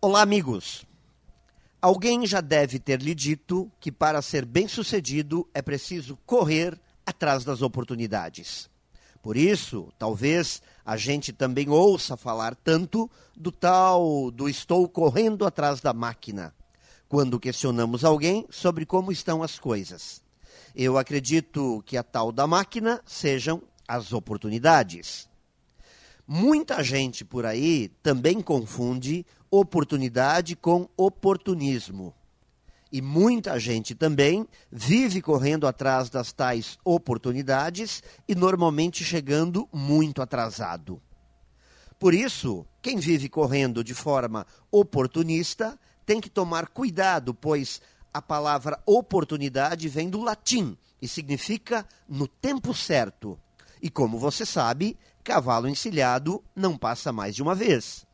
[0.00, 0.86] Olá, amigos.
[1.82, 7.62] Alguém já deve ter lhe dito que para ser bem-sucedido é preciso correr atrás das
[7.62, 8.70] oportunidades.
[9.20, 15.80] Por isso, talvez a gente também ouça falar tanto do tal do estou correndo atrás
[15.80, 16.54] da máquina,
[17.08, 20.22] quando questionamos alguém sobre como estão as coisas.
[20.76, 25.28] Eu acredito que a tal da máquina sejam as oportunidades.
[26.30, 32.14] Muita gente por aí também confunde oportunidade com oportunismo.
[32.92, 41.00] E muita gente também vive correndo atrás das tais oportunidades e normalmente chegando muito atrasado.
[41.98, 47.80] Por isso, quem vive correndo de forma oportunista tem que tomar cuidado, pois
[48.12, 53.40] a palavra oportunidade vem do latim e significa no tempo certo.
[53.80, 58.06] E como você sabe, cavalo encilhado não passa mais de uma vez.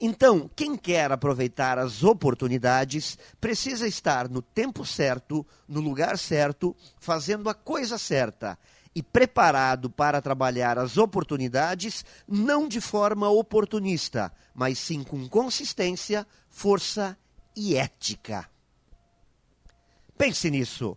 [0.00, 7.50] Então, quem quer aproveitar as oportunidades precisa estar no tempo certo, no lugar certo, fazendo
[7.50, 8.58] a coisa certa
[8.94, 17.16] e preparado para trabalhar as oportunidades não de forma oportunista, mas sim com consistência, força
[17.54, 18.48] e ética.
[20.16, 20.96] Pense nisso